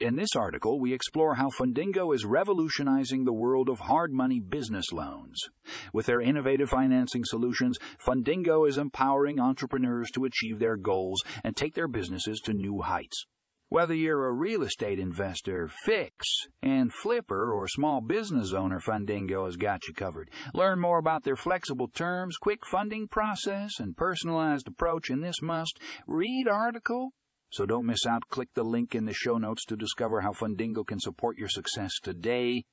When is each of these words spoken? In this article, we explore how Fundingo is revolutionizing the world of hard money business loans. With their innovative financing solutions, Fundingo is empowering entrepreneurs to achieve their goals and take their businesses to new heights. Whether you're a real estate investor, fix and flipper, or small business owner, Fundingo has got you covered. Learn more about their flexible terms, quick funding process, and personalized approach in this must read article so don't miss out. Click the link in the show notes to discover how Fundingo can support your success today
In 0.00 0.16
this 0.16 0.34
article, 0.34 0.80
we 0.80 0.94
explore 0.94 1.34
how 1.34 1.50
Fundingo 1.50 2.14
is 2.14 2.24
revolutionizing 2.24 3.24
the 3.24 3.34
world 3.34 3.68
of 3.68 3.80
hard 3.80 4.14
money 4.14 4.40
business 4.40 4.92
loans. 4.92 5.38
With 5.92 6.06
their 6.06 6.22
innovative 6.22 6.70
financing 6.70 7.22
solutions, 7.22 7.76
Fundingo 8.02 8.66
is 8.66 8.78
empowering 8.78 9.38
entrepreneurs 9.38 10.10
to 10.12 10.24
achieve 10.24 10.58
their 10.58 10.78
goals 10.78 11.22
and 11.44 11.54
take 11.54 11.74
their 11.74 11.86
businesses 11.86 12.40
to 12.46 12.54
new 12.54 12.80
heights. 12.80 13.26
Whether 13.68 13.92
you're 13.92 14.26
a 14.26 14.32
real 14.32 14.62
estate 14.62 14.98
investor, 14.98 15.68
fix 15.84 16.26
and 16.62 16.90
flipper, 16.90 17.52
or 17.52 17.68
small 17.68 18.00
business 18.00 18.54
owner, 18.54 18.80
Fundingo 18.80 19.44
has 19.44 19.56
got 19.56 19.86
you 19.86 19.92
covered. 19.92 20.30
Learn 20.54 20.80
more 20.80 20.98
about 20.98 21.24
their 21.24 21.36
flexible 21.36 21.88
terms, 21.88 22.38
quick 22.38 22.64
funding 22.64 23.06
process, 23.06 23.78
and 23.78 23.94
personalized 23.94 24.66
approach 24.66 25.10
in 25.10 25.20
this 25.20 25.42
must 25.42 25.78
read 26.06 26.48
article 26.48 27.12
so 27.50 27.66
don't 27.66 27.86
miss 27.86 28.06
out. 28.06 28.22
Click 28.28 28.48
the 28.54 28.62
link 28.62 28.94
in 28.94 29.04
the 29.04 29.12
show 29.12 29.38
notes 29.38 29.64
to 29.66 29.76
discover 29.76 30.20
how 30.20 30.32
Fundingo 30.32 30.86
can 30.86 31.00
support 31.00 31.36
your 31.36 31.48
success 31.48 31.92
today 32.02 32.64